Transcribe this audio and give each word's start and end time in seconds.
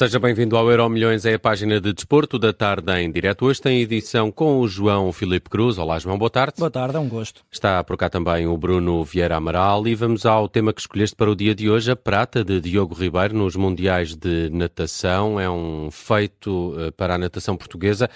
Seja 0.00 0.18
bem-vindo 0.18 0.56
ao 0.56 0.70
Euro 0.70 0.88
Milhões, 0.88 1.26
é 1.26 1.34
a 1.34 1.38
página 1.38 1.78
de 1.78 1.92
desporto 1.92 2.38
da 2.38 2.54
tarde 2.54 2.90
em 2.90 3.12
direto. 3.12 3.44
Hoje 3.44 3.60
tem 3.60 3.82
edição 3.82 4.32
com 4.32 4.58
o 4.58 4.66
João 4.66 5.12
Filipe 5.12 5.50
Cruz. 5.50 5.76
Olá, 5.76 5.98
João, 5.98 6.16
boa 6.16 6.30
tarde. 6.30 6.54
Boa 6.56 6.70
tarde, 6.70 6.96
é 6.96 6.98
um 6.98 7.06
gosto. 7.06 7.42
Está 7.52 7.84
por 7.84 7.98
cá 7.98 8.08
também 8.08 8.46
o 8.46 8.56
Bruno 8.56 9.04
Vieira 9.04 9.36
Amaral 9.36 9.86
e 9.86 9.94
vamos 9.94 10.24
ao 10.24 10.48
tema 10.48 10.72
que 10.72 10.80
escolheste 10.80 11.14
para 11.14 11.30
o 11.30 11.36
dia 11.36 11.54
de 11.54 11.68
hoje, 11.68 11.90
a 11.90 11.96
prata 11.96 12.42
de 12.42 12.62
Diogo 12.62 12.94
Ribeiro 12.94 13.36
nos 13.36 13.56
Mundiais 13.56 14.16
de 14.16 14.48
Natação. 14.48 15.38
É 15.38 15.50
um 15.50 15.90
feito 15.90 16.74
eh, 16.78 16.90
para 16.92 17.16
a 17.16 17.18
natação 17.18 17.54
portuguesa 17.54 18.08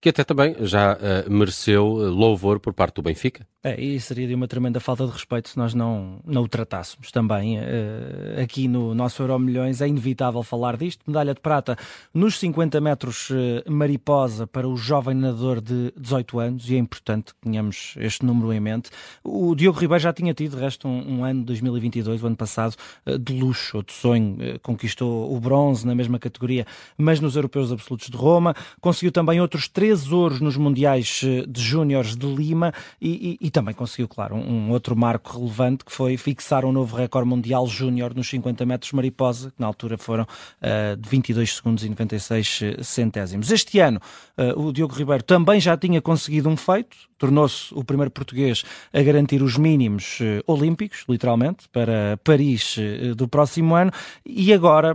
que 0.00 0.10
até 0.10 0.22
também 0.22 0.54
já 0.60 0.94
uh, 0.94 1.30
mereceu 1.30 1.84
louvor 1.86 2.60
por 2.60 2.72
parte 2.72 2.96
do 2.96 3.02
Benfica. 3.02 3.46
É, 3.64 3.78
e 3.80 3.98
seria 3.98 4.28
de 4.28 4.34
uma 4.34 4.46
tremenda 4.46 4.78
falta 4.78 5.04
de 5.04 5.10
respeito 5.10 5.48
se 5.48 5.58
nós 5.58 5.74
não, 5.74 6.20
não 6.24 6.44
o 6.44 6.48
tratássemos 6.48 7.10
também. 7.10 7.58
Uh, 7.58 8.40
aqui 8.40 8.68
no 8.68 8.94
nosso 8.94 9.20
Euro 9.20 9.36
Milhões 9.38 9.82
é 9.82 9.88
inevitável 9.88 10.44
falar 10.44 10.76
disto. 10.76 11.02
Medalha 11.08 11.34
de 11.34 11.40
prata 11.40 11.76
nos 12.14 12.38
50 12.38 12.80
metros 12.80 13.30
uh, 13.30 13.34
mariposa 13.68 14.46
para 14.46 14.68
o 14.68 14.76
jovem 14.76 15.16
nadador 15.16 15.60
de 15.60 15.92
18 15.96 16.38
anos 16.38 16.70
e 16.70 16.76
é 16.76 16.78
importante 16.78 17.34
que 17.34 17.40
tenhamos 17.40 17.94
este 17.98 18.24
número 18.24 18.52
em 18.52 18.60
mente. 18.60 18.90
O 19.24 19.56
Diogo 19.56 19.80
Ribeiro 19.80 20.02
já 20.02 20.12
tinha 20.12 20.32
tido, 20.32 20.56
de 20.56 20.62
resto, 20.62 20.86
um, 20.86 21.18
um 21.18 21.24
ano 21.24 21.42
2022, 21.44 22.22
o 22.22 22.26
ano 22.28 22.36
passado, 22.36 22.76
de 23.20 23.32
luxo 23.32 23.78
ou 23.78 23.82
de 23.82 23.92
sonho. 23.92 24.38
conquistou 24.62 25.34
o 25.34 25.40
bronze 25.40 25.84
na 25.84 25.94
mesma 25.94 26.18
categoria, 26.18 26.64
mas 26.96 27.18
nos 27.18 27.34
Europeus 27.34 27.72
Absolutos 27.72 28.08
de 28.08 28.16
Roma. 28.16 28.54
Conseguiu 28.80 29.10
também 29.10 29.40
outros 29.40 29.66
três 29.68 29.87
ouros 30.12 30.40
nos 30.40 30.56
Mundiais 30.56 31.22
de 31.48 31.60
Júniores 31.60 32.16
de 32.16 32.26
Lima 32.26 32.72
e, 33.00 33.38
e 33.42 33.48
e 33.48 33.50
também 33.50 33.74
conseguiu, 33.74 34.06
claro, 34.06 34.36
um, 34.36 34.40
um, 34.40 34.70
outro 34.70 34.94
marco 34.94 35.38
relevante 35.38 35.82
que 35.82 35.90
foi 35.90 36.18
fixar 36.18 36.66
um 36.66 36.72
novo 36.72 36.94
recorde 36.94 37.26
mundial 37.26 37.66
júnior 37.66 38.14
nos 38.14 38.28
50 38.28 38.66
metros 38.66 38.92
mariposa, 38.92 39.50
que 39.50 39.58
na 39.58 39.66
altura 39.66 39.96
foram 39.96 40.24
uh, 40.24 40.96
de 40.96 41.08
22 41.08 41.56
segundos 41.56 41.82
e 41.82 41.88
96 41.88 42.60
centésimos. 42.82 43.50
Este 43.50 43.80
ano, 43.80 44.00
uh, 44.36 44.60
o 44.60 44.70
Diogo 44.70 44.94
Ribeiro 44.94 45.22
também 45.22 45.58
já 45.58 45.76
tinha 45.78 46.02
conseguido 46.02 46.48
um 46.48 46.58
feito, 46.58 46.94
tornou-se 47.16 47.72
o 47.72 47.82
primeiro 47.82 48.10
português 48.10 48.62
a 48.92 49.02
garantir 49.02 49.42
os 49.42 49.56
mínimos 49.56 50.18
uh, 50.20 50.42
olímpicos, 50.46 51.06
literalmente, 51.08 51.68
para 51.70 52.18
Paris 52.22 52.76
do 53.16 53.26
próximo 53.26 53.74
ano, 53.74 53.90
e 54.26 54.52
agora 54.52 54.94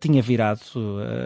tinha 0.00 0.20
virado 0.20 0.60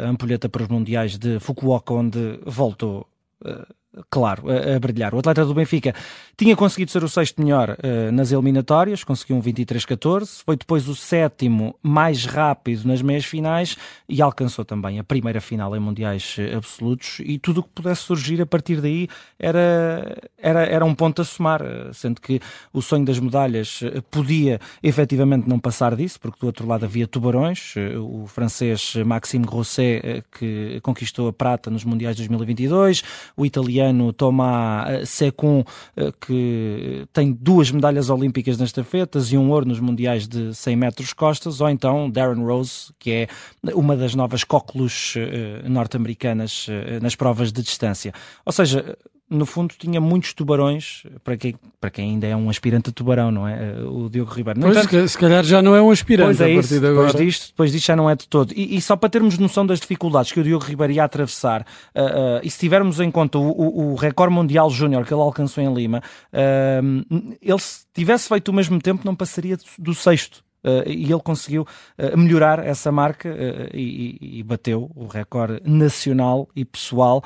a 0.05 0.09
ampulheta 0.09 0.49
para 0.49 0.63
os 0.63 0.69
mundiais 0.69 1.17
de 1.17 1.39
Fukuoka, 1.41 1.95
onde 1.95 2.39
voltou 2.45 2.98
Uh, 3.45 3.65
claro, 4.11 4.45
a, 4.51 4.77
a, 4.77 4.79
brilhar. 4.79 5.15
O 5.15 5.19
atleta 5.19 5.45
do 5.45 5.55
Benfica 5.55 5.95
tinha 6.37 6.55
conseguido 6.55 6.91
ser 6.91 7.03
o 7.03 7.09
sexto 7.09 7.43
melhor 7.43 7.71
uh, 7.71 8.13
nas 8.13 8.31
eliminatórias, 8.31 9.03
conseguiu 9.03 9.37
um 9.37 9.43
23-14, 9.43 10.43
foi 10.45 10.57
depois 10.57 10.89
o 10.89 10.95
sétimo 10.95 11.75
mais 11.83 12.25
rápido 12.25 12.87
nas 12.87 13.03
meias 13.03 13.25
finais 13.25 13.77
e 14.09 14.21
alcançou 14.21 14.65
também 14.65 14.99
a 14.99 15.05
primeira 15.05 15.41
final 15.41 15.75
em 15.75 15.81
mundiais 15.81 16.37
uh, 16.39 16.57
absolutos 16.57 17.21
e 17.21 17.39
tudo 17.39 17.61
o 17.61 17.63
que 17.63 17.71
pudesse 17.71 18.03
surgir 18.03 18.41
a 18.41 18.47
partir 18.47 18.81
daí 18.81 19.09
era, 19.39 20.17
era, 20.37 20.65
era 20.65 20.85
um 20.85 20.95
ponto 20.95 21.23
a 21.23 21.25
somar, 21.25 21.63
uh, 21.63 21.93
sendo 21.95 22.21
que 22.21 22.41
o 22.73 22.83
sonho 22.83 23.05
das 23.05 23.19
medalhas 23.19 23.81
podia 24.11 24.61
efetivamente 24.83 25.49
não 25.49 25.59
passar 25.59 25.97
disso, 25.97 26.21
porque 26.21 26.39
do 26.41 26.47
outro 26.47 26.67
lado 26.67 26.85
havia 26.85 27.07
tubarões, 27.07 27.75
o 28.01 28.27
francês 28.27 28.95
Maxime 29.05 29.45
Grosset 29.45 30.25
que 30.39 30.81
conquistou 30.83 31.29
a 31.29 31.33
prata 31.33 31.71
nos 31.71 31.85
mundiais 31.85 32.17
de 32.17 32.23
2022, 32.23 33.03
o 33.37 33.47
italiano 33.47 33.78
italiano 33.79 34.13
Thomas 34.13 35.09
Secon, 35.09 35.65
eh, 35.97 36.13
que 36.21 37.07
tem 37.13 37.33
duas 37.33 37.71
medalhas 37.71 38.11
olímpicas 38.11 38.59
nas 38.59 38.69
estafetas 38.71 39.33
e 39.33 39.39
um 39.39 39.51
ouro 39.51 39.67
nos 39.67 39.81
mundiais 39.81 40.27
de 40.27 40.55
100 40.55 40.77
metros 40.77 41.13
costas, 41.13 41.61
ou 41.61 41.69
então 41.71 42.11
Darren 42.11 42.45
Rose, 42.45 42.93
que 42.99 43.11
é 43.11 43.29
uma 43.75 43.97
das 43.97 44.15
novas 44.15 44.45
cóculos 44.45 45.15
eh, 45.17 45.63
norte-americanas 45.69 46.67
eh, 46.69 46.99
nas 47.01 47.15
provas 47.15 47.53
de 47.53 47.63
distância. 47.63 48.13
Ou 48.45 48.53
seja, 48.53 48.97
no 49.31 49.45
fundo 49.45 49.75
tinha 49.79 50.01
muitos 50.01 50.33
tubarões 50.33 51.03
para 51.23 51.37
quem, 51.37 51.55
para 51.81 51.91
quem 51.91 52.13
ainda 52.13 52.27
é 52.27 52.35
um 52.35 52.49
aspirante 52.49 52.91
a 52.91 52.93
tubarão, 52.93 53.31
não 53.31 53.47
é? 53.47 53.83
O 53.85 54.09
Diogo 54.09 54.33
Ribeiro. 54.33 54.61
pois, 54.61 54.77
entanto, 54.77 55.09
se 55.09 55.19
calhar 55.19 55.45
já 55.45 55.61
não 55.61 55.75
é 55.75 55.83
um 55.83 55.91
aspirante 55.91 56.43
é 56.43 56.53
a 56.53 56.55
partir 56.55 56.81
de 56.81 56.87
agora. 56.87 57.07
Depois 57.09 57.27
disto, 57.27 57.47
depois 57.49 57.73
disto 57.73 57.87
já 57.87 57.97
não 57.97 58.09
é 58.09 58.17
de 58.17 58.27
todo. 58.27 58.53
E, 58.55 58.77
e 58.77 58.81
só 58.81 58.97
para 58.97 59.09
termos 59.09 59.39
noção 59.39 59.67
das 59.67 59.81
dificuldades 59.81 60.33
que 60.33 60.41
o 60.41 60.43
Diogo 60.43 60.65
Ribeiro 60.65 60.93
ia 60.95 61.05
atravessar, 61.05 61.63
uh, 61.95 62.01
uh, 62.01 62.41
e 62.43 62.51
se 62.51 62.59
tivermos 62.59 63.01
em 63.01 63.11
conta 63.11 63.39
o, 63.39 63.51
o, 63.51 63.93
o 63.93 63.95
recorde 63.95 64.35
mundial 64.35 64.71
júnior 64.71 65.05
que 65.05 65.13
ele 65.13 65.21
alcançou 65.21 65.63
em 65.63 65.73
Lima, 65.73 66.03
uh, 66.33 67.37
ele 67.43 67.59
se 67.59 67.85
tivesse 67.93 68.29
feito 68.29 68.49
o 68.49 68.53
mesmo 68.55 68.81
tempo 68.81 69.03
não 69.05 69.15
passaria 69.15 69.59
do 69.79 69.95
sexto. 69.95 70.48
Uh, 70.65 70.83
e 70.89 71.05
ele 71.05 71.21
conseguiu 71.21 71.63
uh, 71.63 72.19
melhorar 72.19 72.59
essa 72.59 72.91
marca 72.91 73.29
uh, 73.29 73.77
e, 73.77 74.39
e, 74.39 74.43
bateu 74.43 74.91
o 74.95 75.07
recorde 75.07 75.61
nacional 75.65 76.49
e 76.55 76.65
pessoal. 76.65 77.23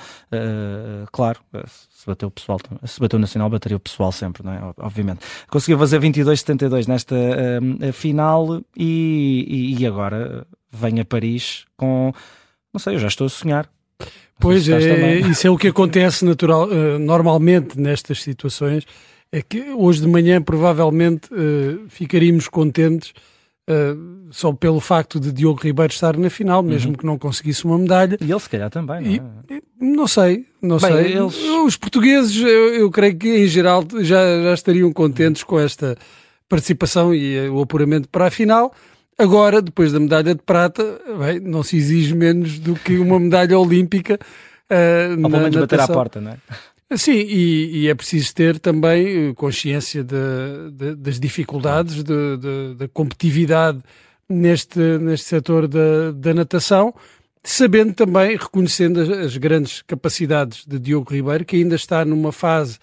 claro, 1.11 1.41
se 1.91 2.07
bateu 2.07 2.29
o 2.29 2.31
pessoal, 2.31 2.59
se 2.85 3.01
bateu 3.01 3.17
o 3.17 3.21
nacional, 3.21 3.49
bateria 3.49 3.77
o 3.77 3.81
pessoal 3.81 4.13
sempre, 4.13 4.45
não 4.45 4.53
é? 4.53 4.61
Obviamente. 4.79 5.21
Conseguiu 5.49 5.79
fazer 5.79 5.99
22-72 6.01 6.87
nesta 6.87 7.17
final 7.93 8.63
e, 8.77 9.77
e, 9.79 9.87
agora 9.87 10.47
vem 10.71 11.01
a 11.01 11.05
Paris 11.05 11.65
com. 11.77 12.13
Não 12.73 12.79
sei, 12.79 12.95
eu 12.95 12.99
já 12.99 13.09
estou 13.09 13.27
a 13.27 13.31
sonhar. 13.31 13.69
Pois 14.39 14.69
é, 14.69 15.21
isso 15.21 15.47
é 15.47 15.51
o 15.51 15.57
que 15.57 15.69
acontece 15.69 16.25
natural, 16.25 16.67
normalmente 16.99 17.79
nestas 17.79 18.23
situações 18.23 18.85
é 19.33 19.41
que 19.41 19.71
hoje 19.71 20.03
de 20.03 20.07
manhã 20.07 20.43
provavelmente 20.43 21.33
uh, 21.33 21.89
ficaríamos 21.89 22.49
contentes 22.49 23.15
uh, 23.69 24.29
só 24.31 24.53
pelo 24.53 24.79
facto 24.79 25.19
de 25.19 25.33
Diogo 25.33 25.61
Ribeiro 25.61 25.91
estar 25.91 26.17
na 26.19 26.29
final, 26.29 26.63
mesmo 26.63 26.91
uhum. 26.91 26.97
que 26.97 27.07
não 27.07 27.19
conseguisse 27.19 27.65
uma 27.65 27.79
medalha. 27.79 28.19
E 28.21 28.31
ele 28.31 28.41
se 28.41 28.51
calhar 28.51 28.69
também, 28.69 29.21
não, 29.21 29.33
é? 29.49 29.55
e, 29.55 29.63
não 29.81 30.07
sei, 30.07 30.47
não 30.61 30.77
Bem, 30.77 30.93
sei. 30.93 31.17
Eles... 31.17 31.37
Os 31.65 31.77
portugueses, 31.79 32.37
eu, 32.37 32.75
eu, 32.75 32.91
creio 32.91 33.17
que 33.17 33.29
em 33.29 33.47
geral 33.47 33.85
já, 34.01 34.43
já 34.43 34.55
estariam 34.55 34.93
contentes 34.93 35.43
com 35.43 35.59
esta 35.59 35.97
participação 36.47 37.15
e 37.15 37.35
eh, 37.35 37.49
o 37.49 37.63
apuramento 37.63 38.09
para 38.11 38.27
a 38.27 38.31
final. 38.31 38.75
Agora, 39.19 39.63
depois 39.63 39.93
da 39.93 40.01
medalha 40.01 40.35
de 40.35 40.43
prata, 40.43 41.01
bem, 41.19 41.41
não 41.41 41.63
se 41.63 41.77
exige 41.77 42.15
menos 42.15 42.59
do 42.59 42.75
que 42.75 42.99
uma 42.99 43.19
medalha 43.19 43.59
olímpica. 43.59 44.19
Uh, 44.71 45.23
Ou 45.23 45.31
pelo 45.31 45.43
menos 45.43 45.57
bater 45.57 45.81
à 45.81 45.89
porta, 45.89 46.21
não 46.21 46.33
é? 46.33 46.37
Sim, 46.97 47.13
e, 47.13 47.83
e, 47.83 47.89
é 47.89 47.95
preciso 47.95 48.35
ter 48.35 48.59
também 48.59 49.31
eh, 49.31 49.35
consciência 49.35 50.05
de, 50.05 50.17
de, 50.73 50.95
das 50.97 51.19
dificuldades, 51.19 52.03
da 52.03 52.89
competitividade 52.93 53.83
neste, 54.29 54.79
neste 54.99 55.27
setor 55.27 55.69
da, 55.69 56.13
da 56.13 56.35
natação, 56.35 56.95
sabendo 57.43 57.93
também, 57.95 58.37
reconhecendo 58.37 59.01
as, 59.01 59.09
as, 59.09 59.37
grandes 59.37 59.83
capacidades 59.83 60.65
de 60.67 60.79
Diogo 60.79 61.13
Ribeiro, 61.13 61.45
que 61.45 61.57
ainda 61.57 61.75
está 61.75 62.05
numa 62.05 62.33
fase, 62.33 62.79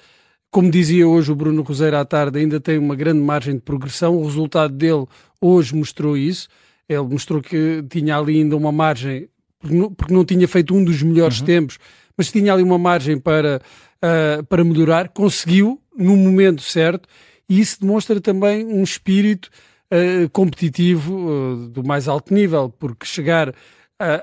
como 0.52 0.70
dizia 0.70 1.08
hoje 1.08 1.32
o 1.32 1.36
Bruno 1.36 1.62
Roseiro 1.62 1.98
à 1.98 2.06
tarde, 2.06 2.40
ainda 2.40 2.60
tem 2.60 2.78
uma 2.78 2.96
grande 2.96 3.22
margem 3.22 3.56
de 3.56 3.62
progressão. 3.62 4.18
O 4.18 4.26
resultado 4.26 4.74
dele 4.74 5.06
hoje 5.40 5.76
mostrou 5.76 6.18
isso. 6.18 6.48
Ele 6.88 7.04
mostrou 7.04 7.42
que 7.42 7.84
tinha 7.90 8.18
ali 8.18 8.40
ainda 8.40 8.58
uma 8.58 8.72
margem, 8.72 9.30
porque 9.60 9.76
não, 9.76 9.94
porque 9.94 10.14
não 10.14 10.26
tinha 10.26 10.48
feito 10.48 10.74
um 10.74 10.84
dos 10.84 11.04
melhores 11.04 11.40
uhum. 11.40 11.46
tempos, 11.46 11.78
mas 12.18 12.32
tinha 12.32 12.52
ali 12.52 12.64
uma 12.64 12.80
margem 12.80 13.20
para 13.20 13.62
uh, 14.04 14.44
para 14.46 14.64
melhorar, 14.64 15.10
conseguiu 15.10 15.82
no 15.98 16.16
momento 16.16 16.62
certo, 16.62 17.08
e 17.48 17.60
isso 17.60 17.82
demonstra 17.82 18.22
também 18.22 18.66
um 18.66 18.84
espírito 18.84 19.50
uh, 19.92 20.30
competitivo 20.30 21.16
uh, 21.16 21.70
do 21.70 21.84
mais 21.84 22.08
alto 22.08 22.34
nível, 22.34 22.70
porque 22.70 23.06
chegar 23.06 23.54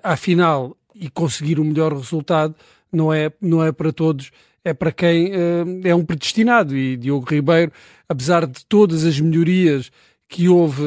à 0.02 0.16
final 0.16 0.74
e 0.94 1.10
conseguir 1.10 1.60
o 1.60 1.64
melhor 1.64 1.92
resultado 1.92 2.54
não 2.90 3.12
é, 3.12 3.30
não 3.42 3.62
é 3.62 3.70
para 3.70 3.92
todos, 3.92 4.30
é 4.64 4.72
para 4.72 4.90
quem 4.90 5.32
é 5.84 5.94
um 5.94 6.02
predestinado. 6.02 6.74
E 6.74 6.96
Diogo 6.96 7.28
Ribeiro, 7.28 7.70
apesar 8.08 8.46
de 8.46 8.64
todas 8.64 9.04
as 9.04 9.20
melhorias 9.20 9.90
que 10.30 10.48
houve 10.48 10.82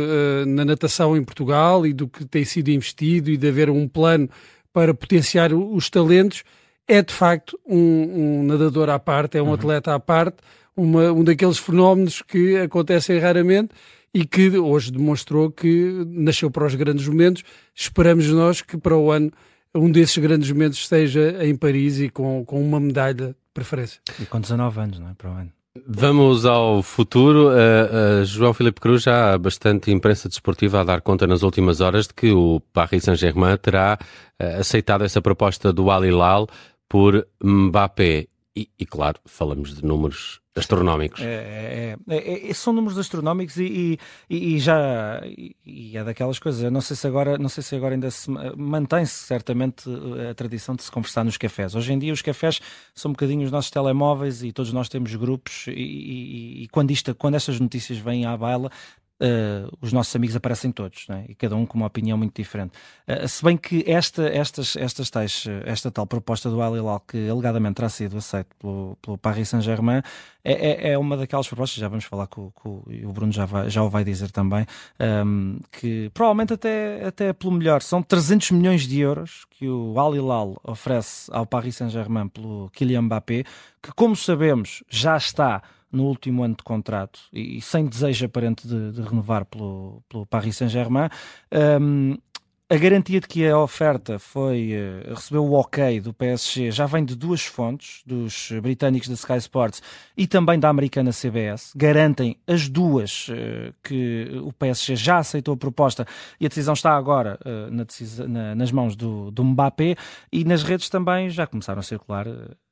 na 0.48 0.66
natação 0.66 1.16
em 1.16 1.24
Portugal 1.24 1.86
e 1.86 1.94
do 1.94 2.08
que 2.08 2.26
tem 2.26 2.44
sido 2.44 2.70
investido 2.70 3.30
e 3.30 3.38
de 3.38 3.48
haver 3.48 3.70
um 3.70 3.88
plano 3.88 4.28
para 4.74 4.92
potenciar 4.92 5.54
os 5.54 5.88
talentos, 5.88 6.44
é 6.90 7.04
de 7.04 7.14
facto 7.14 7.58
um, 7.66 7.78
um 7.78 8.44
nadador 8.44 8.90
à 8.90 8.98
parte, 8.98 9.38
é 9.38 9.42
um 9.42 9.48
uhum. 9.48 9.54
atleta 9.54 9.94
à 9.94 10.00
parte, 10.00 10.38
uma, 10.76 11.12
um 11.12 11.24
daqueles 11.24 11.60
fenómenos 11.60 12.24
que 12.24 12.58
acontecem 12.58 13.20
raramente 13.20 13.70
e 14.12 14.26
que 14.26 14.58
hoje 14.58 14.92
demonstrou 14.92 15.52
que 15.52 16.04
nasceu 16.08 16.50
para 16.50 16.66
os 16.66 16.74
grandes 16.74 17.08
momentos. 17.08 17.44
Esperamos 17.76 18.28
nós 18.30 18.62
que 18.64 18.76
para 18.76 18.98
o 18.98 19.12
ano 19.12 19.32
um 19.74 19.92
desses 19.92 20.18
grandes 20.18 20.52
momentos 20.52 20.80
esteja 20.80 21.38
em 21.46 21.56
Paris 21.56 22.00
e 22.00 22.10
com, 22.10 22.44
com 22.44 22.60
uma 22.60 22.80
medalha 22.80 23.14
de 23.14 23.36
preferência. 23.54 24.02
E 24.20 24.26
com 24.26 24.40
19 24.40 24.80
anos, 24.80 25.00
não 25.00 25.10
é? 25.10 25.14
Para 25.14 25.30
o 25.30 25.34
ano. 25.34 25.52
Vamos 25.88 26.46
ao 26.46 26.82
futuro. 26.82 27.50
Uh, 27.50 28.22
uh, 28.22 28.26
João 28.26 28.54
Filipe 28.54 28.82
Cruz 28.82 29.04
já 29.04 29.34
há 29.34 29.38
bastante 29.38 29.92
imprensa 29.92 30.28
desportiva 30.28 30.82
a 30.82 30.84
dar 30.84 31.02
conta 31.02 31.28
nas 31.28 31.44
últimas 31.44 31.82
horas 31.82 32.08
de 32.08 32.16
que 32.16 32.32
o 32.32 32.60
Paris 32.74 33.04
Saint-Germain 33.04 33.56
terá 33.58 34.00
uh, 34.02 34.60
aceitado 34.60 35.04
essa 35.04 35.22
proposta 35.22 35.72
do 35.72 35.92
Al 35.92 36.04
Hilal 36.04 36.48
por 36.90 37.28
Mbappé. 37.42 38.28
E, 38.56 38.68
e, 38.78 38.86
claro, 38.86 39.22
falamos 39.26 39.76
de 39.76 39.86
números 39.86 40.42
astronómicos. 40.60 41.22
É, 41.22 41.96
é, 42.08 42.16
é, 42.16 42.50
é 42.50 42.54
são 42.54 42.74
números 42.74 42.98
astronómicos 42.98 43.56
e, 43.58 43.98
e, 44.30 44.56
e 44.56 44.60
já 44.60 45.22
e, 45.26 45.96
é 45.96 46.04
daquelas 46.04 46.40
coisas. 46.40 46.62
Eu 46.62 46.72
não 46.72 46.82
sei 46.82 46.96
se 46.96 47.08
agora, 47.08 47.38
não 47.38 47.48
sei 47.48 47.64
se 47.64 47.76
agora 47.76 47.96
ainda 47.96 48.12
se 48.12 48.30
mantém-se 48.58 49.14
certamente 49.14 49.90
a 50.30 50.34
tradição 50.34 50.76
de 50.76 50.84
se 50.84 50.92
conversar 50.92 51.24
nos 51.24 51.38
cafés. 51.38 51.76
Hoje 51.76 51.94
em 51.94 52.00
dia 52.00 52.12
os 52.12 52.22
cafés 52.22 52.60
são 52.94 53.10
um 53.10 53.14
bocadinho 53.14 53.46
os 53.46 53.52
nossos 53.52 53.72
telemóveis 53.72 54.44
e 54.44 54.52
todos 54.52 54.74
nós 54.74 54.90
temos 54.90 55.16
grupos 55.16 55.66
e, 55.68 56.68
quando, 56.72 56.92
isto, 56.92 57.16
quando 57.16 57.36
estas 57.36 57.60
notícias 57.60 57.98
vêm 57.98 58.26
à 58.26 58.36
baila, 58.36 58.70
Uh, 59.22 59.70
os 59.82 59.92
nossos 59.92 60.16
amigos 60.16 60.34
aparecem 60.34 60.72
todos, 60.72 61.06
né? 61.10 61.26
e 61.28 61.36
cada 61.36 61.54
um 61.54 61.66
com 61.66 61.78
uma 61.78 61.88
opinião 61.88 62.18
muito 62.18 62.34
diferente. 62.34 62.72
Uh, 63.06 63.28
se 63.28 63.44
bem 63.44 63.58
que 63.58 63.84
esta, 63.86 64.30
estas, 64.30 64.78
estas 64.78 65.10
tais, 65.10 65.46
esta 65.66 65.92
tal 65.92 66.08
proposta 66.08 66.50
do 66.50 66.62
Al 66.62 66.78
Hilal, 66.78 67.02
que 67.02 67.28
alegadamente 67.30 67.76
terá 67.76 67.90
sido 67.90 68.18
aceito 68.18 68.56
pelo, 68.58 68.98
pelo 69.02 69.18
Paris 69.18 69.50
Saint-Germain, 69.50 70.02
é, 70.42 70.54
é, 70.54 70.92
é, 70.92 70.98
uma 70.98 71.18
daquelas 71.18 71.48
propostas, 71.48 71.80
já 71.80 71.90
vamos 71.90 72.06
falar 72.06 72.28
com, 72.28 72.50
com 72.52 72.82
o 73.04 73.12
Bruno 73.12 73.32
já, 73.32 73.46
vai, 73.46 73.70
já 73.70 73.84
o 73.84 73.90
vai 73.90 74.06
dizer 74.06 74.32
também, 74.32 74.66
um, 74.98 75.04
ehm, 75.04 75.60
que 75.70 76.10
provavelmente 76.14 76.54
até, 76.54 77.06
até 77.06 77.34
pelo 77.34 77.52
melhor, 77.52 77.82
são 77.82 78.02
300 78.02 78.52
milhões 78.52 78.88
de 78.88 79.00
euros 79.00 79.46
que 79.50 79.68
o 79.68 80.00
Al 80.00 80.16
Hilal 80.16 80.58
oferece 80.64 81.30
ao 81.34 81.46
Paris 81.46 81.76
Saint-Germain 81.76 82.30
pelo 82.30 82.70
Kylian 82.70 83.02
Mbappé, 83.02 83.44
que 83.82 83.92
como 83.94 84.16
sabemos 84.16 84.82
já 84.90 85.18
está 85.18 85.62
no 85.92 86.06
último 86.06 86.44
ano 86.44 86.56
de 86.56 86.64
contrato 86.64 87.20
e, 87.34 87.58
e 87.58 87.62
sem 87.62 87.86
desejo 87.86 88.26
aparente 88.26 88.68
de, 88.68 88.92
de, 88.92 89.02
renovar 89.02 89.46
pelo, 89.46 90.04
pelo 90.08 90.26
Paris 90.26 90.58
Saint-Germain. 90.58 91.10
Um, 91.82 92.18
a 92.72 92.78
garantia 92.78 93.20
de 93.20 93.28
que 93.28 93.48
a 93.48 93.58
oferta 93.58 94.20
foi 94.20 94.74
uh, 94.76 95.16
recebeu 95.16 95.44
o 95.44 95.54
ok 95.54 96.00
do 96.00 96.14
PSG 96.14 96.70
já 96.70 96.86
vem 96.86 97.04
de 97.04 97.16
duas 97.16 97.44
fontes, 97.44 98.04
dos 98.06 98.52
britânicos 98.62 99.10
da 99.10 99.16
Sky 99.16 99.38
Sports 99.38 99.82
e 100.16 100.28
também 100.28 100.60
da 100.60 100.70
americana 100.70 101.10
CBS. 101.12 101.74
Garantem 101.76 102.38
as 102.46 102.70
duas 102.70 103.28
uh, 103.30 103.74
que 103.84 104.40
o 104.44 104.54
PSG 104.54 104.96
já 104.96 105.18
aceitou 105.18 105.56
a 105.56 105.58
proposta 105.58 106.06
e 106.40 106.46
a 106.46 106.50
decisão 106.50 106.76
está 106.76 106.96
agora 106.96 107.40
uh, 107.44 107.72
na 107.72 107.88
na, 108.28 108.54
nas 108.54 108.72
mãos 108.72 108.96
do, 108.96 109.32
do 109.32 109.44
Mbappé 109.44 109.96
e 110.32 110.46
nas 110.46 110.62
redes 110.62 110.90
também 110.90 111.28
já 111.32 111.48
começaram 111.48 111.80
a 111.80 111.84
circular 111.84 112.28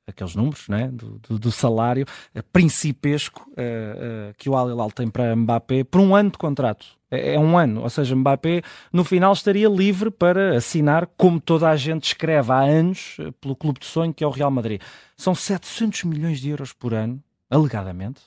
aqueles 0.08 0.36
números 0.36 0.68
né, 0.70 0.90
do, 0.92 1.20
do, 1.20 1.38
do 1.38 1.52
salário 1.52 2.06
uh, 2.34 2.44
principesco 2.52 3.48
uh, 3.50 4.32
uh, 4.32 4.34
que 4.38 4.50
o 4.50 4.56
Al 4.56 4.70
Hilal 4.70 4.90
tem 4.90 5.10
para 5.10 5.36
Mbappé 5.36 5.84
por 5.84 6.00
um 6.00 6.16
ano 6.16 6.32
de 6.32 6.38
contrato. 6.38 6.88
É, 7.12 7.36
é, 7.36 7.40
um 7.40 7.58
ano, 7.58 7.84
ou 7.84 7.90
seja, 7.90 8.16
Mbappé 8.16 8.62
no 8.92 9.04
final 9.04 9.34
estaria 9.34 9.68
livre 9.68 10.10
para 10.10 10.58
assinar, 10.58 11.08
como 11.18 11.40
toda 11.40 11.70
a 11.70 11.76
gente 11.76 12.06
escreve 12.06 12.52
há 12.52 12.60
anos, 12.60 13.18
pelo 13.40 13.56
clube 13.56 13.80
de 13.80 13.86
sonho 13.86 14.14
que 14.14 14.24
é 14.24 14.28
o 14.28 14.32
Real 14.32 14.52
Madrid. 14.52 14.82
São 15.16 15.36
700 15.36 16.06
milhões 16.06 16.40
de 16.40 16.50
euros 16.50 16.74
por 16.74 16.94
ano, 16.94 17.22
alegadamente. 17.50 18.22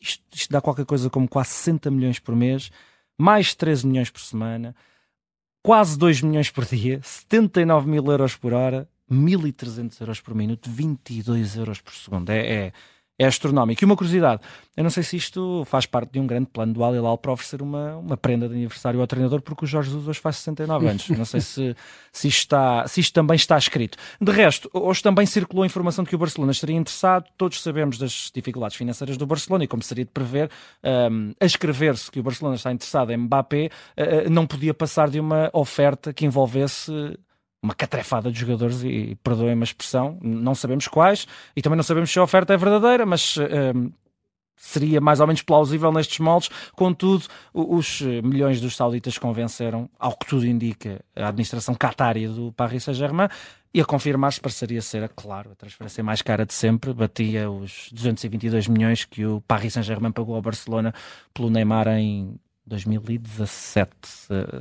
Isto, 0.00 0.24
isto 0.32 0.50
dá 0.50 0.60
qualquer 0.60 0.86
coisa 0.86 1.10
como 1.10 1.28
quase 1.28 1.50
60 1.50 1.90
milhões 1.90 2.18
por 2.18 2.34
mês, 2.34 2.70
mais 3.18 3.54
13 3.54 3.86
milhões 3.86 4.10
por 4.10 4.20
semana, 4.20 4.74
quase 5.62 5.98
2 5.98 6.22
milhões 6.22 6.50
por 6.50 6.64
dia, 6.64 7.00
79 7.02 7.88
mil 7.88 8.04
euros 8.10 8.36
por 8.36 8.52
hora 8.52 8.88
1.300 9.10 10.00
euros 10.00 10.20
por 10.20 10.34
minuto, 10.34 10.70
22 10.70 11.56
euros 11.56 11.80
por 11.80 11.92
segundo. 11.92 12.30
É, 12.30 12.66
é, 12.66 12.72
é 13.18 13.26
astronómico. 13.26 13.82
E 13.82 13.86
uma 13.86 13.96
curiosidade, 13.96 14.40
eu 14.76 14.82
não 14.82 14.90
sei 14.90 15.02
se 15.02 15.16
isto 15.16 15.64
faz 15.66 15.86
parte 15.86 16.12
de 16.12 16.20
um 16.20 16.26
grande 16.26 16.46
plano 16.46 16.72
do 16.72 16.82
Al 16.82 16.94
Hilal 16.94 17.18
para 17.18 17.32
oferecer 17.32 17.62
uma, 17.62 17.96
uma 17.96 18.16
prenda 18.16 18.48
de 18.48 18.54
aniversário 18.54 19.00
ao 19.00 19.06
treinador, 19.06 19.40
porque 19.42 19.64
o 19.64 19.68
Jorge 19.68 19.90
Jesus 19.90 20.08
hoje 20.08 20.18
faz 20.18 20.36
69 20.36 20.88
anos. 20.88 21.08
Não 21.10 21.24
sei 21.24 21.40
se, 21.40 21.76
se, 22.10 22.28
está, 22.28 22.86
se 22.88 23.00
isto 23.00 23.12
também 23.12 23.36
está 23.36 23.56
escrito. 23.56 23.98
De 24.20 24.32
resto, 24.32 24.68
hoje 24.72 25.02
também 25.02 25.26
circulou 25.26 25.62
a 25.62 25.66
informação 25.66 26.04
de 26.04 26.10
que 26.10 26.16
o 26.16 26.18
Barcelona 26.18 26.52
estaria 26.52 26.76
interessado. 26.76 27.26
Todos 27.36 27.62
sabemos 27.62 27.98
das 27.98 28.30
dificuldades 28.34 28.76
financeiras 28.76 29.16
do 29.16 29.26
Barcelona 29.26 29.64
e, 29.64 29.68
como 29.68 29.82
seria 29.82 30.04
de 30.04 30.10
prever, 30.10 30.50
um, 31.10 31.32
a 31.40 31.44
escrever-se 31.44 32.10
que 32.10 32.20
o 32.20 32.22
Barcelona 32.22 32.56
está 32.56 32.72
interessado 32.72 33.12
em 33.12 33.16
Mbappé, 33.18 33.66
uh, 33.66 34.30
não 34.30 34.46
podia 34.46 34.74
passar 34.74 35.08
de 35.10 35.20
uma 35.20 35.50
oferta 35.52 36.12
que 36.12 36.24
envolvesse 36.24 36.92
uma 37.62 37.74
catrefada 37.74 38.30
de 38.30 38.38
jogadores, 38.38 38.82
e, 38.82 39.16
perdoem-me 39.22 39.62
a 39.62 39.64
expressão, 39.64 40.18
não 40.20 40.54
sabemos 40.54 40.88
quais, 40.88 41.26
e 41.54 41.62
também 41.62 41.76
não 41.76 41.84
sabemos 41.84 42.10
se 42.10 42.18
a 42.18 42.22
oferta 42.22 42.52
é 42.52 42.56
verdadeira, 42.56 43.06
mas 43.06 43.36
uh, 43.36 43.92
seria 44.56 45.00
mais 45.00 45.20
ou 45.20 45.26
menos 45.26 45.42
plausível 45.42 45.92
nestes 45.92 46.18
moldes. 46.18 46.50
Contudo, 46.72 47.26
os 47.54 48.00
milhões 48.00 48.60
dos 48.60 48.76
sauditas 48.76 49.16
convenceram, 49.16 49.88
ao 49.98 50.16
que 50.16 50.26
tudo 50.26 50.46
indica, 50.46 51.04
a 51.14 51.28
administração 51.28 51.74
catária 51.74 52.28
do 52.28 52.52
Paris 52.52 52.84
Saint-Germain, 52.84 53.28
e 53.74 53.80
a 53.80 53.84
confirmar-se 53.84 54.40
pareceria 54.40 54.82
ser, 54.82 55.08
claro, 55.16 55.52
a 55.52 55.54
transferência 55.54 56.04
mais 56.04 56.20
cara 56.20 56.44
de 56.44 56.52
sempre, 56.52 56.92
batia 56.92 57.50
os 57.50 57.88
222 57.92 58.68
milhões 58.68 59.04
que 59.04 59.24
o 59.24 59.40
Paris 59.40 59.72
Saint-Germain 59.72 60.12
pagou 60.12 60.34
ao 60.34 60.42
Barcelona 60.42 60.92
pelo 61.32 61.48
Neymar 61.48 61.88
em 61.88 62.38
2017, 62.66 63.90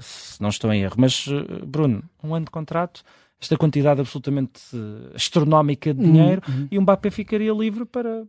se 0.01 0.41
não 0.41 0.49
estou 0.49 0.71
em 0.73 0.81
erro. 0.81 0.95
Mas, 0.97 1.25
eh, 1.27 1.65
Bruno, 1.65 2.03
um 2.23 2.33
ano 2.33 2.45
de 2.45 2.51
contrato, 2.51 3.03
esta 3.39 3.57
quantidade 3.57 3.99
absolutamente 3.99 4.61
eh, 4.73 5.15
astronómica 5.15 5.93
de 5.93 6.01
dinheiro 6.01 6.41
uhum. 6.47 6.67
e 6.71 6.77
o 6.77 6.81
Mbappé 6.81 7.09
ficaria 7.09 7.51
livre 7.51 7.85
para, 7.85 8.23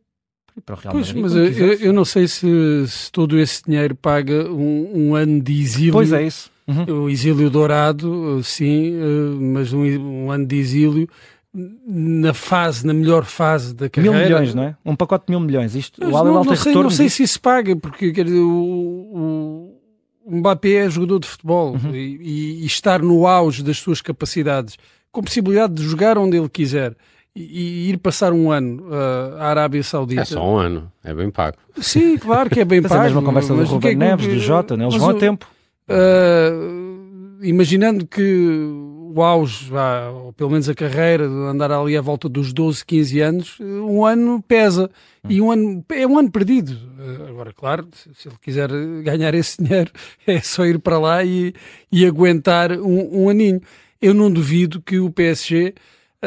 para 0.64 0.74
o 0.74 0.78
Real 0.78 0.94
Madrid. 0.94 1.12
Pois, 1.14 1.34
mas 1.34 1.34
eu, 1.34 1.72
eu, 1.74 1.92
não 1.92 2.04
sei 2.04 2.28
se, 2.28 2.46
se, 2.86 3.10
todo 3.10 3.38
esse 3.38 3.62
dinheiro 3.64 3.94
paga 3.94 4.50
um, 4.50 5.08
um 5.08 5.14
ano 5.14 5.40
de 5.40 5.60
exílio. 5.60 5.92
Pois 5.92 6.12
é 6.12 6.26
isso. 6.26 6.50
Uhum. 6.66 7.04
O 7.04 7.10
exílio 7.10 7.50
dourado, 7.50 8.40
sim, 8.44 8.94
eh, 8.94 9.36
mas 9.40 9.72
um, 9.72 9.84
um 9.84 10.30
ano 10.30 10.46
de 10.46 10.56
exílio 10.56 11.08
na 11.54 12.32
fase, 12.32 12.86
na 12.86 12.94
melhor 12.94 13.24
fase 13.24 13.74
da 13.74 13.88
carreira. 13.88 14.16
Mil 14.16 14.24
milhões, 14.24 14.54
não 14.54 14.62
é? 14.62 14.76
Um 14.84 14.96
pacote 14.96 15.26
de 15.26 15.32
mil 15.32 15.40
milhões. 15.40 15.74
Isto, 15.74 16.02
o 16.02 16.10
não, 16.10 16.44
não, 16.44 16.56
sei, 16.56 16.74
não 16.74 16.90
sei 16.90 17.08
se 17.08 17.22
isso 17.22 17.40
paga, 17.40 17.76
porque 17.76 18.10
quer 18.10 18.24
dizer, 18.24 18.40
o, 18.40 19.76
o 20.24 20.36
Mbappé 20.36 20.86
é 20.86 20.90
jogador 20.90 21.18
de 21.18 21.28
futebol 21.28 21.72
uhum. 21.72 21.94
e, 21.94 22.62
e, 22.62 22.66
estar 22.66 23.02
no 23.02 23.26
auge 23.26 23.62
das 23.62 23.78
suas 23.78 24.00
capacidades, 24.00 24.78
com 25.10 25.22
possibilidade 25.22 25.74
de 25.74 25.82
jogar 25.82 26.16
onde 26.16 26.38
ele 26.38 26.48
quiser 26.48 26.96
e, 27.36 27.42
e 27.42 27.90
ir 27.90 27.98
passar 27.98 28.32
um 28.32 28.50
ano 28.50 28.84
uh, 28.88 29.36
à 29.38 29.48
Arábia 29.48 29.82
Saudita. 29.82 30.22
É 30.22 30.24
só 30.24 30.42
um 30.42 30.56
ano, 30.56 30.90
é 31.04 31.12
bem 31.12 31.30
pago. 31.30 31.58
Sim, 31.78 32.16
claro 32.16 32.48
que 32.48 32.60
é 32.60 32.64
bem 32.64 32.80
pago. 32.80 32.94
Mas 32.96 32.98
é 32.98 33.00
a 33.00 33.08
mesma 33.08 33.22
conversa 33.22 33.54
do 33.54 33.64
Ruben 33.64 33.92
é 33.92 33.94
Neves, 33.94 34.26
do 34.26 34.38
Jota, 34.38 34.74
né? 34.74 34.84
eles 34.84 34.96
vão 34.96 35.10
a 35.10 35.14
tempo. 35.14 35.46
Uh, 35.86 37.44
imaginando 37.44 38.06
que 38.06 38.91
o 39.14 39.22
auge, 39.22 39.70
ou 40.14 40.32
pelo 40.32 40.50
menos 40.50 40.68
a 40.68 40.74
carreira, 40.74 41.24
andar 41.24 41.70
ali 41.70 41.96
à 41.96 42.00
volta 42.00 42.28
dos 42.28 42.52
12, 42.52 42.84
15 42.84 43.20
anos, 43.20 43.60
um 43.60 44.04
ano 44.04 44.42
pesa. 44.46 44.90
E 45.28 45.40
um 45.40 45.52
ano 45.52 45.84
é 45.90 46.06
um 46.06 46.18
ano 46.18 46.30
perdido. 46.30 46.76
Eh, 46.98 47.28
agora, 47.30 47.52
claro, 47.52 47.86
se 48.14 48.28
ele 48.28 48.36
quiser 48.40 48.68
ganhar 49.02 49.34
esse 49.34 49.62
dinheiro, 49.62 49.92
é 50.26 50.40
só 50.40 50.64
ir 50.66 50.78
para 50.78 50.98
lá 50.98 51.22
e, 51.22 51.54
e 51.90 52.04
aguentar 52.04 52.72
um, 52.72 53.24
um 53.24 53.28
aninho. 53.28 53.60
Eu 54.00 54.14
não 54.14 54.30
duvido 54.30 54.82
que 54.82 54.98
o 54.98 55.10
PSG 55.10 55.74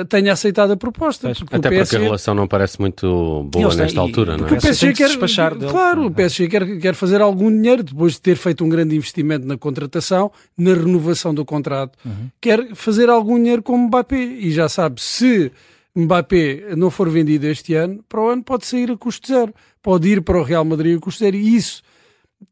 tenha 0.04 0.34
aceitado 0.34 0.72
a 0.72 0.78
proposta. 0.78 1.32
Porque 1.34 1.56
Até 1.56 1.70
PSG... 1.70 1.86
porque 1.86 1.96
a 1.96 2.00
relação 2.00 2.36
não 2.36 2.48
parece 2.48 2.80
muito 2.82 3.48
boa 3.50 3.74
nesta 3.74 4.02
altura, 4.02 4.36
não 4.36 4.48
é? 4.48 4.52
O 4.52 4.60
PSG 4.60 4.94
quer, 4.94 5.08
despachar 5.08 5.56
dele. 5.56 5.72
Claro, 5.72 6.08
o 6.08 6.12
PSG 6.12 6.48
quer, 6.50 6.80
quer 6.80 6.96
fazer 6.96 7.22
algum 7.22 7.50
dinheiro 7.50 7.82
depois 7.82 8.14
de 8.14 8.22
ter 8.22 8.36
feito 8.36 8.66
um 8.66 8.70
grande 8.70 8.96
investimento 8.96 9.48
na 9.48 9.58
contratação, 9.58 10.32
na 10.58 10.74
renovação 10.74 11.34
do 11.34 11.46
contrato. 11.46 11.98
Uhum. 12.06 12.30
Quer 12.42 12.76
fazer 12.76 13.10
algum 13.10 13.38
dinheiro 13.38 13.64
com 13.64 13.78
Mbappé 13.78 14.18
e 14.18 14.52
já 14.52 14.68
sabe, 14.68 15.02
se 15.02 15.52
Mbappé 15.96 16.76
não 16.76 16.92
for 16.92 17.10
vendido 17.10 17.48
este 17.48 17.74
ano, 17.74 18.04
para 18.10 18.22
o 18.22 18.28
ano 18.28 18.44
pode 18.44 18.66
sair 18.66 18.92
a 18.92 18.98
custo 18.98 19.28
zero. 19.28 19.54
Pode 19.82 20.10
ir 20.10 20.22
para 20.22 20.38
o 20.38 20.44
Real 20.44 20.66
Madrid 20.66 20.98
a 20.98 21.00
custo 21.00 21.24
zero 21.24 21.38
e 21.38 21.56
isso 21.56 21.82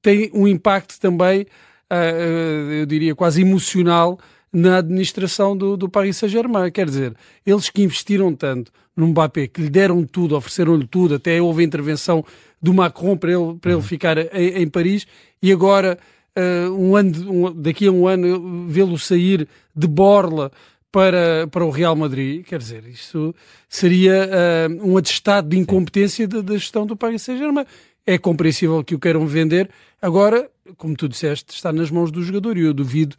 tem 0.02 0.32
um 0.34 0.48
impacto 0.48 0.98
também, 1.00 1.46
ah, 1.90 1.96
ah, 1.96 2.74
eu 2.74 2.86
diria, 2.86 3.14
quase 3.14 3.42
emocional 3.42 4.18
na 4.54 4.78
administração 4.78 5.58
do, 5.58 5.76
do 5.76 5.90
Paris 5.90 6.18
Saint-Germain. 6.18 6.72
Quer 6.72 6.86
dizer, 6.86 7.16
eles 7.46 7.70
que 7.70 7.82
investiram 7.82 8.34
tanto 8.36 8.72
no 8.96 9.08
Mbappé, 9.08 9.48
que 9.48 9.62
lhe 9.62 9.70
deram 9.70 10.06
tudo, 10.06 10.36
ofereceram-lhe 10.36 10.86
tudo, 10.86 11.16
até 11.16 11.42
houve 11.42 11.64
a 11.64 11.66
intervenção 11.66 12.24
do 12.62 12.74
Macron 12.74 13.18
para 13.18 13.32
ele, 13.32 13.56
para 13.60 13.72
ele 13.72 13.78
uhum. 13.78 13.82
ficar 13.82 14.18
em, 14.18 14.62
em, 14.62 14.68
Paris, 14.68 15.08
e 15.42 15.52
agora, 15.52 15.98
uh, 16.38 16.72
um 16.72 16.96
ano, 16.96 17.32
um, 17.32 17.54
daqui 17.54 17.88
a 17.88 17.92
um 17.92 18.08
ano, 18.08 18.68
vê-lo 18.68 18.98
sair 19.00 19.48
de 19.76 19.88
Borla 19.88 20.52
para, 20.92 21.48
para 21.48 21.66
o 21.66 21.72
Real 21.72 21.96
Madrid. 21.96 22.46
Quer 22.46 22.60
dizer, 22.60 22.86
isso 22.86 23.34
seria 23.68 24.30
uh, 24.30 24.88
um 24.88 24.96
atestado 24.96 25.50
de 25.50 25.58
incompetência 25.58 26.28
da, 26.28 26.42
da 26.42 26.54
gestão 26.54 26.86
do 26.86 26.96
Paris 26.96 27.24
Saint-Germain. 27.24 27.66
É 28.06 28.18
compreensível 28.18 28.84
que 28.84 28.94
o 28.94 29.00
queiram 29.00 29.26
vender. 29.26 29.70
Agora, 30.00 30.50
como 30.78 30.96
tu 30.96 31.10
disseste, 31.10 31.56
está 31.56 31.74
nas 31.74 31.90
mãos 31.90 32.12
do 32.12 32.22
jogador 32.22 32.58
e 32.58 32.62
eu 32.62 32.74
duvido 32.74 33.16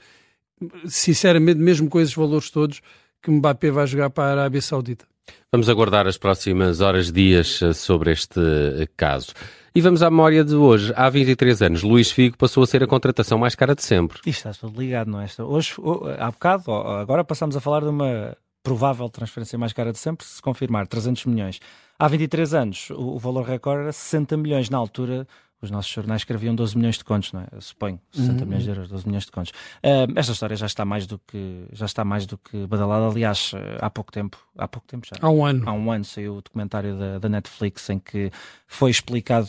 sinceramente, 0.86 1.58
mesmo 1.58 1.88
com 1.88 2.00
esses 2.00 2.14
valores 2.14 2.50
todos, 2.50 2.80
que 3.22 3.30
Mbappé 3.30 3.70
vai 3.70 3.86
jogar 3.86 4.10
para 4.10 4.24
a 4.24 4.30
Arábia 4.32 4.60
Saudita. 4.60 5.06
Vamos 5.50 5.68
aguardar 5.68 6.06
as 6.06 6.18
próximas 6.18 6.80
horas, 6.80 7.12
dias 7.12 7.62
eh, 7.62 7.72
sobre 7.72 8.12
este 8.12 8.40
eh, 8.40 8.88
caso. 8.96 9.32
E 9.74 9.80
vamos 9.80 10.02
à 10.02 10.10
memória 10.10 10.44
de 10.44 10.54
hoje. 10.54 10.92
Há 10.96 11.08
23 11.08 11.62
anos, 11.62 11.82
Luís 11.82 12.10
Figo 12.10 12.36
passou 12.36 12.62
a 12.62 12.66
ser 12.66 12.82
a 12.82 12.86
contratação 12.86 13.38
mais 13.38 13.54
cara 13.54 13.74
de 13.74 13.82
sempre. 13.82 14.18
Isto 14.26 14.48
está 14.48 14.52
tudo 14.52 14.80
ligado, 14.80 15.10
não 15.10 15.20
é? 15.20 15.26
Hoje, 15.40 15.74
há 16.18 16.30
bocado, 16.30 16.70
agora 16.72 17.24
passamos 17.24 17.56
a 17.56 17.60
falar 17.60 17.80
de 17.80 17.88
uma 17.88 18.36
provável 18.62 19.08
transferência 19.08 19.58
mais 19.58 19.72
cara 19.72 19.92
de 19.92 19.98
sempre, 19.98 20.24
se 20.26 20.40
confirmar 20.40 20.86
300 20.86 21.26
milhões. 21.26 21.60
Há 21.98 22.08
23 22.08 22.54
anos, 22.54 22.90
o, 22.90 23.14
o 23.14 23.18
valor 23.18 23.44
recorde 23.44 23.82
era 23.82 23.92
60 23.92 24.36
milhões. 24.36 24.70
Na 24.70 24.78
altura, 24.78 25.26
os 25.64 25.70
nossos 25.70 25.90
jornais 25.90 26.20
escreviam 26.20 26.54
12 26.54 26.76
milhões 26.76 26.96
de 26.96 27.04
contos, 27.04 27.32
não 27.32 27.40
é? 27.40 27.46
Eu 27.52 27.60
suponho, 27.60 28.00
60 28.12 28.32
uhum. 28.32 28.46
milhões 28.46 28.64
de 28.64 28.70
euros, 28.70 28.88
12 28.88 29.06
milhões 29.06 29.24
de 29.24 29.32
contos. 29.32 29.50
Uh, 29.50 30.12
esta 30.16 30.32
história 30.32 30.56
já 30.56 30.66
está 30.66 30.84
mais 30.84 31.06
do 31.06 31.18
que 31.18 31.66
já 31.72 31.86
está 31.86 32.04
mais 32.04 32.26
do 32.26 32.38
que 32.38 32.66
badalada. 32.66 33.06
Aliás, 33.06 33.52
há 33.80 33.90
pouco 33.90 34.12
tempo, 34.12 34.38
há 34.56 34.68
pouco 34.68 34.86
tempo 34.86 35.06
já. 35.06 35.16
Há 35.20 35.30
um 35.30 35.44
ano. 35.44 35.68
Há 35.68 35.72
um 35.72 35.90
ano 35.90 36.04
saiu 36.04 36.36
o 36.36 36.42
documentário 36.42 36.98
da, 36.98 37.18
da 37.18 37.28
Netflix 37.28 37.88
em 37.90 37.98
que 37.98 38.30
foi 38.66 38.90
explicado 38.90 39.48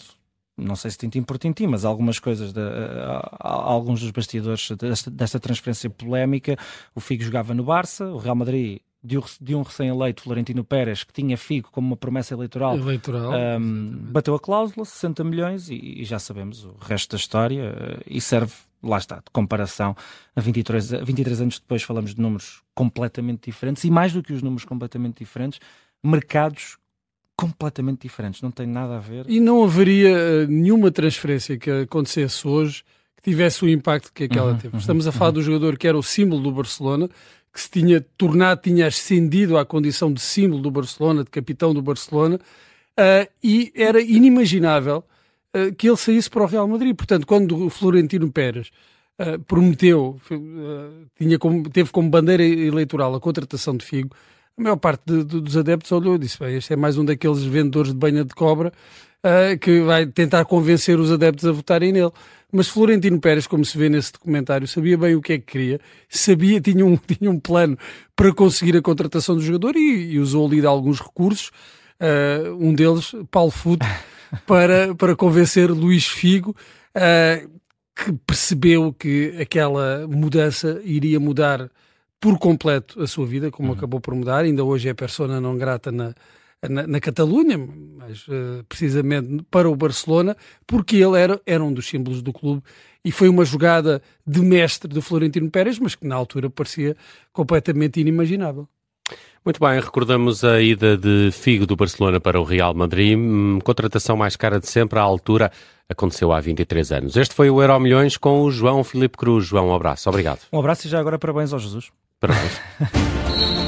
não 0.58 0.76
sei 0.76 0.90
se 0.90 0.98
tintim 0.98 1.22
por 1.22 1.38
tintim, 1.38 1.68
mas 1.68 1.84
algumas 1.84 2.18
coisas, 2.18 2.54
de, 2.54 2.62
alguns 3.40 4.00
dos 4.00 4.12
bastidores 4.12 4.72
desta, 4.72 5.12
desta 5.12 5.40
transferência 5.40 5.90
polémica. 5.90 6.58
O 6.94 7.02
Figo 7.02 7.24
jogava 7.24 7.54
no 7.54 7.64
Barça, 7.64 8.06
o 8.06 8.18
Real 8.18 8.36
Madrid 8.36 8.80
de, 9.06 9.56
um 9.56 9.62
recém-eleito, 9.62 10.24
Florentino 10.24 10.64
Pérez, 10.64 11.04
que 11.04 11.14
tinha 11.14 11.38
Figo 11.38 11.70
como 11.72 11.88
uma 11.88 11.98
promessa 11.98 12.34
eleitoral, 12.34 12.76
eleitoral 12.76 13.32
um, 13.60 13.92
bateu 14.12 14.34
a 14.34 14.40
cláusula, 14.40 14.84
60 14.84 15.24
milhões, 15.24 15.70
e, 15.70 16.02
e, 16.02 16.04
já 16.04 16.18
sabemos 16.18 16.66
o 16.66 16.76
resto 16.82 17.12
da 17.12 17.18
história, 17.18 17.72
uh, 17.72 18.04
e 18.08 18.20
serve, 18.20 18.54
lá 18.82 18.98
está, 18.98 19.18
de 19.18 19.30
comparação. 19.32 19.96
A 20.36 20.42
23, 20.42 20.92
23 21.04 21.42
anos 21.42 21.60
depois 21.60 21.84
falamos 21.84 22.16
de 22.16 22.22
números 22.22 22.64
completamente 22.74 23.46
diferentes, 23.46 23.84
e 23.84 23.92
mais 23.92 24.12
do 24.12 24.24
que 24.24 24.34
os 24.34 24.42
números 24.42 24.66
completamente 24.66 25.20
diferentes, 25.20 25.60
mercados 26.04 26.78
completamente 27.38 28.02
diferentes, 28.02 28.42
não 28.42 28.52
tem 28.52 28.66
nada 28.66 28.98
a 28.98 29.00
ver. 29.00 29.26
E 29.30 29.40
não 29.40 29.64
haveria 29.64 30.10
eh, 30.10 30.48
nenhuma 30.48 30.90
transferência 30.90 31.58
que 31.58 31.70
acontecesse 31.70 32.48
hoje 32.48 32.84
que 33.18 33.30
tivesse 33.30 33.64
o 33.66 33.70
impacto 33.70 34.12
que 34.14 34.24
aquela 34.24 34.52
uhum, 34.52 34.58
teve. 34.58 34.74
Uhum, 34.74 34.80
Estamos 34.80 35.06
a 35.08 35.12
falar 35.12 35.30
uhum. 35.30 35.34
do 35.34 35.42
jogador 35.42 35.78
que 35.78 35.88
era 35.88 35.98
o 35.98 36.04
símbolo 36.04 36.42
do 36.42 36.52
Barcelona, 36.52 37.10
que 37.56 37.62
se 37.62 37.70
tinha 37.70 38.02
tornado, 38.18 38.60
tinha 38.62 38.86
ascendido 38.86 39.58
à 39.58 39.66
condição 39.66 40.12
de 40.12 40.20
símbolo 40.20 40.62
do 40.62 40.70
Barcelona, 40.70 41.24
de 41.24 41.30
capitão 41.30 41.74
do 41.74 41.82
Barcelona, 41.82 42.36
uh, 42.36 43.32
e 43.42 43.72
era 43.74 44.02
inimaginável 44.02 45.06
uh, 45.56 45.74
que 45.74 45.88
ele 45.88 45.96
saísse 45.96 46.30
para 46.30 46.44
o 46.44 46.46
Real 46.46 46.68
Madrid. 46.68 46.94
Portanto, 46.94 47.26
quando 47.26 47.66
o 47.66 47.70
Florentino 47.70 48.30
Pérez 48.30 48.72
uh, 49.22 49.40
prometeu, 49.46 50.20
tinha 51.18 51.40
como, 51.40 51.70
teve 51.70 51.92
como 51.92 52.10
bandeira 52.10 52.44
eleitoral 52.44 53.16
a 53.16 53.22
contratação 53.22 53.78
de 53.78 53.86
Figo, 53.86 54.14
a 54.58 54.62
maior 54.62 54.76
parte 54.76 55.04
de, 55.06 55.24
de, 55.24 55.40
dos 55.40 55.56
adeptos 55.56 55.94
olhou 55.94 56.16
e 56.16 56.20
disse: 56.20 56.38
bem, 56.38 56.58
este 56.58 56.74
é 56.74 56.76
mais 56.76 56.98
um 56.98 57.06
daqueles 57.06 57.42
vendedores 57.42 57.94
de 57.94 57.98
banha 57.98 58.26
de 58.26 58.36
cobra 58.36 58.74
que 59.60 59.82
vai 59.82 60.06
tentar 60.06 60.46
convencer 60.46 61.00
os 61.00 61.12
adeptos 61.12 61.46
a 61.46 61.52
votarem 61.52 61.92
nele. 61.92 62.12
Mas 62.52 62.70
Florentino 62.70 63.20
Pérez, 63.20 63.48
como 63.48 63.66
se 63.66 63.78
vê 63.78 63.90
nesse 63.90 64.14
documentário, 64.14 64.68
sabia 64.68 64.98
bem 64.98 65.14
o 65.14 65.22
que 65.22 65.34
é 65.34 65.38
que 65.38 65.46
queria, 65.46 65.80
sabia, 66.08 66.62
tinha 66.62 66.86
um, 66.86 66.96
tinha 67.06 67.30
um 67.30 67.40
plano 67.40 67.78
para 68.16 68.34
conseguir 68.34 68.78
a 68.78 68.82
contratação 68.82 69.36
do 69.36 69.42
jogador 69.42 69.76
e, 69.76 70.14
e 70.14 70.20
usou 70.20 70.48
ali 70.48 70.62
de 70.62 70.68
alguns 70.68 71.02
recursos, 71.02 71.52
uh, 72.00 72.54
um 72.58 72.74
deles, 72.74 73.14
Paulo 73.30 73.52
Futo, 73.52 73.86
para, 74.48 74.96
para 74.96 75.16
convencer 75.16 75.70
Luís 75.70 76.08
Figo, 76.08 76.56
uh, 76.96 77.50
que 77.94 78.14
percebeu 78.26 78.94
que 78.94 79.36
aquela 79.40 80.08
mudança 80.08 80.80
iria 80.84 81.20
mudar 81.20 81.70
por 82.22 82.38
completo 82.40 83.02
a 83.02 83.08
sua 83.08 83.26
vida, 83.26 83.52
como 83.52 83.70
uhum. 83.70 83.76
acabou 83.76 84.00
por 84.00 84.16
mudar, 84.16 84.46
ainda 84.46 84.64
hoje 84.64 84.88
é 84.88 84.94
persona 84.94 85.42
não 85.42 85.58
grata 85.58 85.92
na, 85.92 86.14
na, 86.70 86.88
na 86.88 87.00
Catalunha, 87.00 87.58
mas 87.98 88.28
uh, 88.28 88.64
precisamente 88.68 89.44
para 89.50 89.70
o 89.70 89.76
Barcelona, 89.76 90.36
porque 90.66 90.98
ele 90.98 91.20
era, 91.20 91.42
era 91.46 91.64
um 91.64 91.74
dos 91.74 91.88
símbolos 91.88 92.22
do 92.22 92.34
clube 92.34 92.62
e 93.04 93.12
foi 93.12 93.30
uma 93.30 93.46
jogada 93.46 94.02
de 94.26 94.42
mestre 94.42 94.92
de 94.92 95.02
Florentino 95.02 95.50
Pérez, 95.50 95.78
mas 95.78 95.96
que 95.96 96.08
na 96.08 96.16
altura 96.16 96.50
parecia 96.50 96.96
completamente 97.32 98.00
inimaginável. 98.00 98.68
Muito 99.46 99.60
bem, 99.60 99.80
recordamos 99.80 100.44
a 100.44 100.60
ida 100.60 100.98
de 100.98 101.30
Figo 101.32 101.68
do 101.68 101.76
Barcelona 101.76 102.20
para 102.20 102.42
o 102.42 102.44
Real 102.44 102.74
Madrid, 102.74 103.16
hum, 103.16 103.60
contratação 103.64 104.18
mais 104.18 104.36
cara 104.36 104.60
de 104.60 104.68
sempre, 104.68 104.98
à 104.98 105.04
altura 105.04 105.52
aconteceu 105.88 106.34
há 106.34 106.40
23 106.40 106.92
anos. 106.92 107.16
Este 107.16 107.36
foi 107.36 107.52
o 107.52 107.62
Euro 107.62 107.80
Milhões 107.80 108.18
com 108.18 108.42
o 108.42 108.50
João 108.50 108.84
Filipe 108.84 109.18
Cruz. 109.18 109.46
João, 109.46 109.70
um 109.70 109.76
abraço, 109.76 110.10
obrigado. 110.10 110.40
Um 110.52 110.60
abraço 110.60 110.88
e 110.88 110.90
já 110.90 111.00
agora 111.00 111.20
parabéns 111.20 111.54
ao 111.54 111.60
Jesus. 111.60 111.92
Parabéns. 112.20 112.60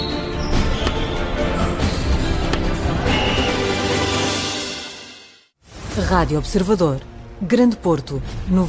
Rádio 5.98 6.38
Observador, 6.38 7.01
Grande 7.42 7.75
Porto, 7.75 8.22
no 8.48 8.66